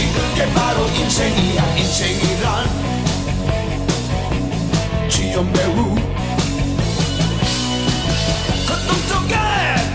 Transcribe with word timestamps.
것이 0.00 0.12
그게 0.12 0.52
바로 0.54 0.86
인생이야 0.86 1.76
인생이란. 1.76 2.68
주연 5.08 5.52
배우. 5.52 5.94
거동 8.66 8.96
속에 9.08 9.36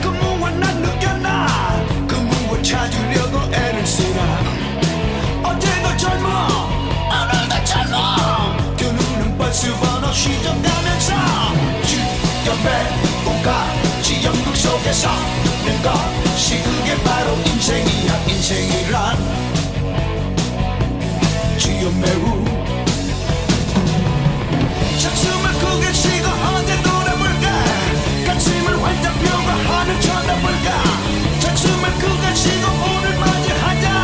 그 0.01 0.07
무엇 0.07 0.53
난 0.57 0.81
느꼈나. 0.81 1.47
그 2.07 2.15
무엇 2.15 2.63
찾으려고 2.63 3.39
애를 3.53 3.85
쓰나. 3.85 4.19
어제도 5.43 5.97
젊어 5.97 6.47
오늘도 7.09 7.65
젊어. 7.65 8.75
두 8.77 8.91
눈은 8.91 9.37
벌써 9.37 9.73
번호 9.77 10.11
시정가면서. 10.13 11.13
주연배 11.87 12.69
꿈까지 13.23 14.23
연극 14.23 14.55
속에서 14.55 15.09
는 15.65 15.81
것이 15.81 16.61
그게 16.61 16.95
바로 17.03 17.33
인생이야 17.47 18.25
인생이란 18.27 19.44
주연 21.85 22.01
배우 22.01 22.43
작숨을 24.99 25.93
쉬고 25.93 26.27
어디 26.27 26.81
돌아볼까? 26.81 27.45
가슴을 28.25 28.81
활짝 28.81 29.13
펴고 29.19 29.47
하늘 29.69 30.01
쳐다볼까? 30.01 30.83
작숨을 31.41 31.89
크게 31.99 32.35
쉬고 32.35 32.67
오늘 32.67 33.19
맞이하자 33.19 33.94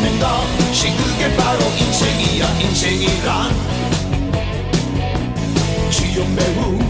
사는 0.00 0.18
것이 0.18 0.96
그게 0.96 1.36
바로 1.36 1.60
인생이야 1.60 2.60
인생이란. 2.60 3.50
주연 5.90 6.34
배우 6.34 6.89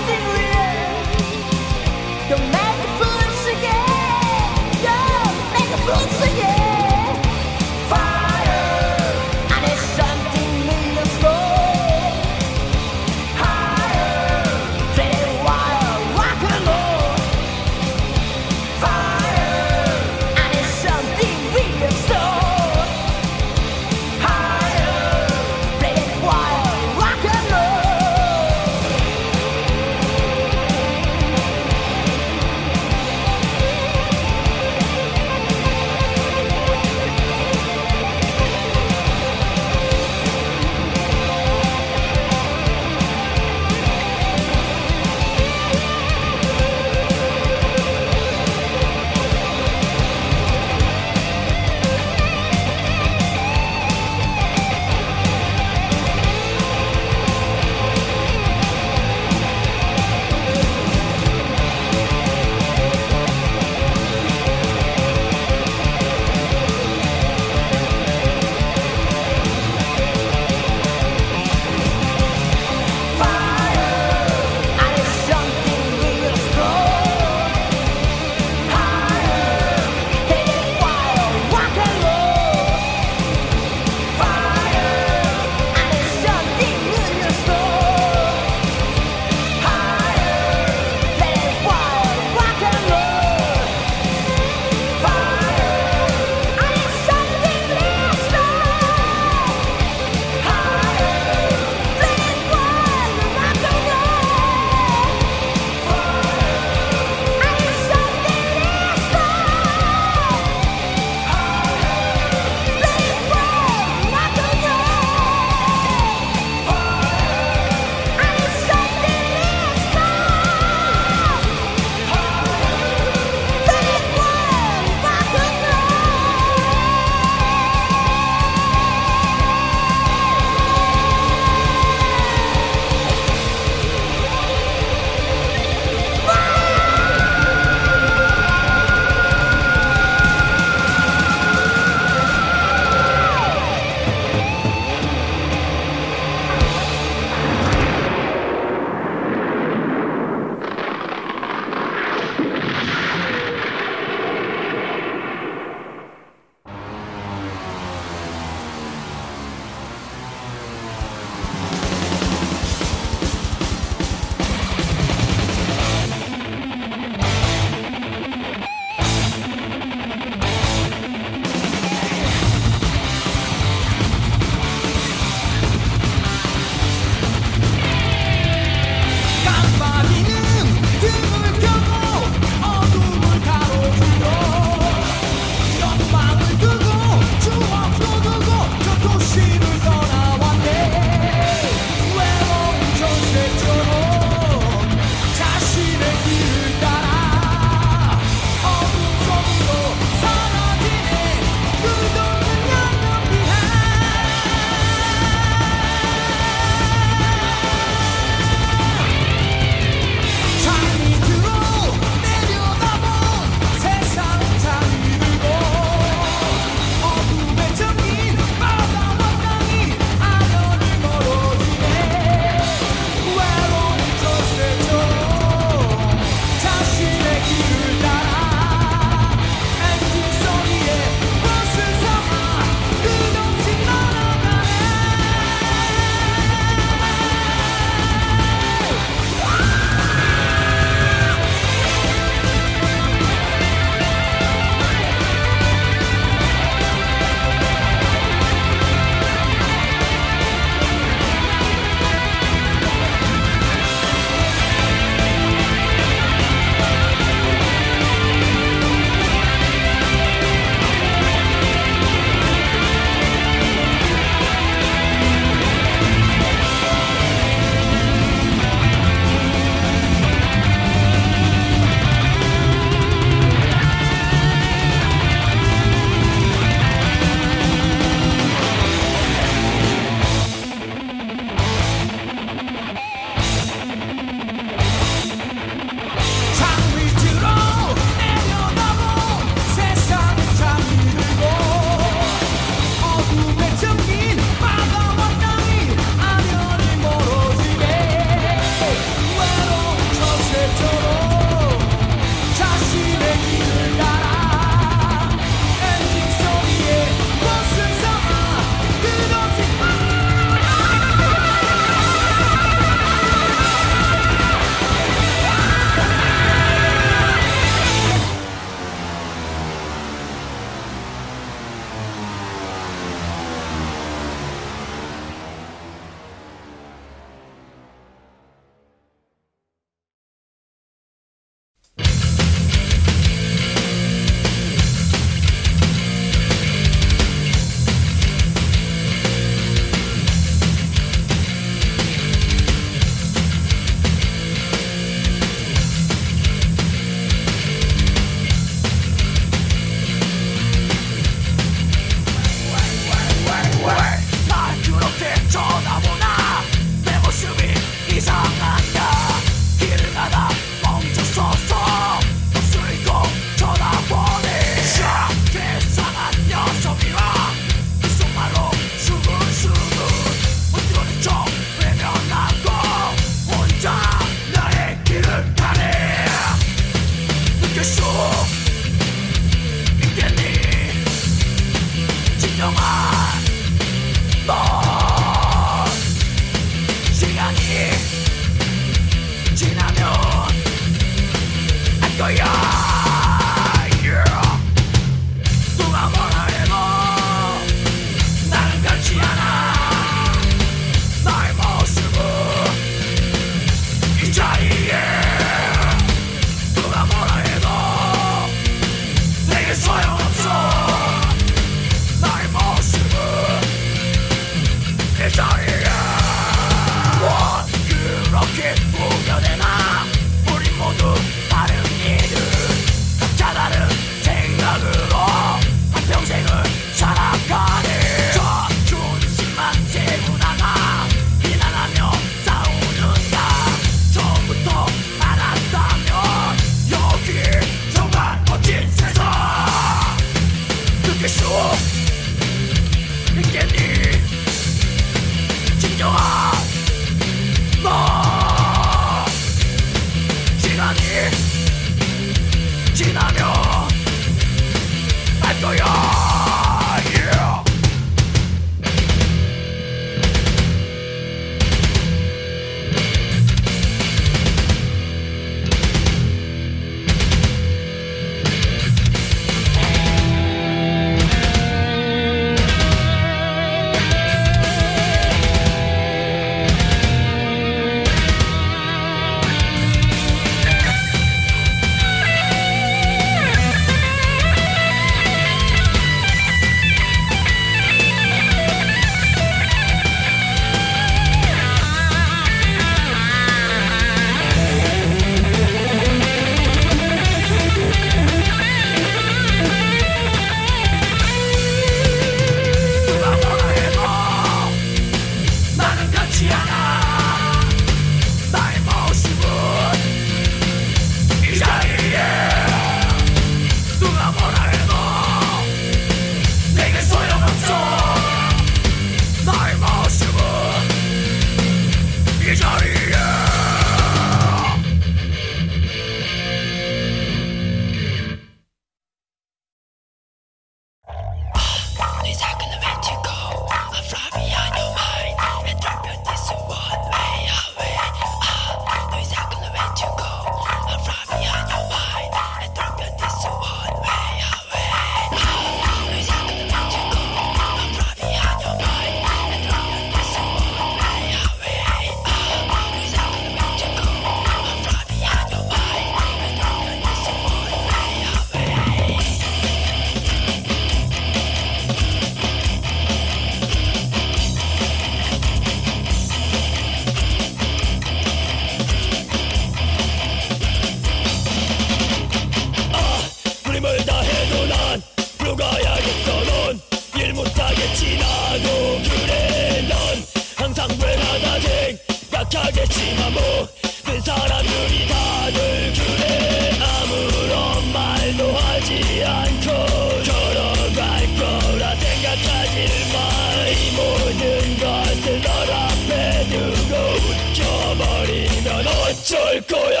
어쩔 599.30 599.60
거야. 599.62 600.00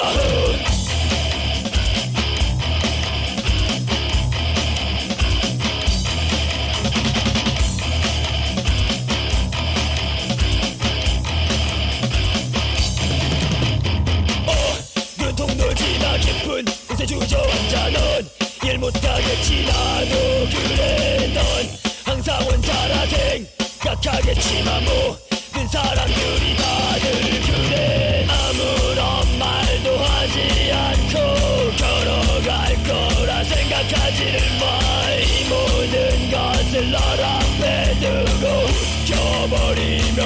주저앉아 17.06 17.90
넌일 17.90 18.78
못하겠지 18.78 19.64
나도 19.64 20.48
그래 20.48 21.32
넌 21.34 21.42
항상 22.04 22.40
혼자라 22.42 23.06
생각하겠지만 23.06 24.84
모든 24.84 25.66
사람들이 25.68 26.59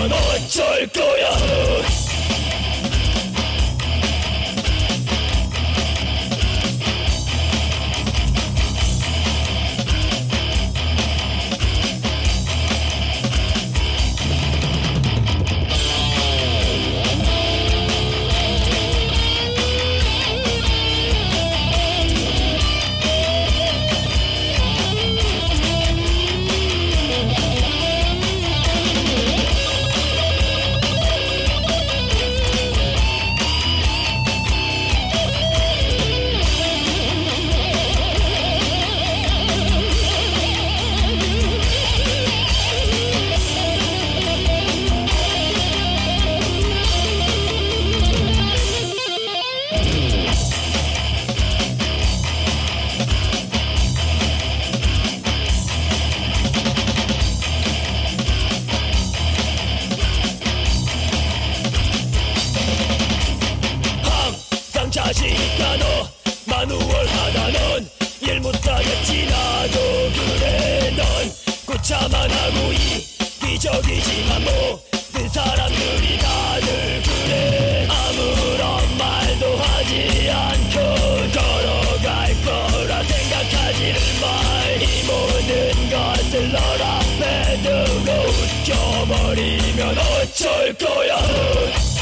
넌 0.09 0.13
어쩔 0.13 0.87
거야? 0.89 2.04
일 68.27 68.41
못하겠지 68.41 69.27
나도 69.27 69.79
그래 70.15 70.91
넌 70.97 71.05
고차만 71.67 72.31
하고 72.31 72.73
이기적이지만 72.73 74.43
모든 74.45 75.29
사람들이 75.29 76.19
다들 76.19 77.03
그래 77.03 77.87
아무런 77.91 78.97
말도 78.97 79.57
하지 79.59 80.31
않고 80.31 80.75
걸어갈 81.33 82.35
거라 82.45 83.03
생각하지를 83.05 84.01
마이 84.23 85.03
모든 85.05 85.91
것을 85.91 86.51
널 86.51 86.83
앞에 86.83 87.63
두고 87.63 88.11
웃겨버리면 88.31 89.99
어쩔 89.99 90.73
거야 90.75 91.94